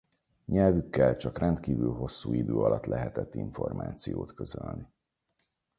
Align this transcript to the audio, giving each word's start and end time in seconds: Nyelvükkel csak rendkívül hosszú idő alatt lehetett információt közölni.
Nyelvükkel 0.45 1.17
csak 1.17 1.37
rendkívül 1.39 1.91
hosszú 1.93 2.33
idő 2.33 2.53
alatt 2.57 2.85
lehetett 2.85 3.35
információt 3.35 4.33
közölni. 4.33 4.85